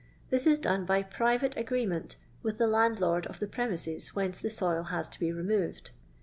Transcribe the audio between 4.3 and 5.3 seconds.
the soil has to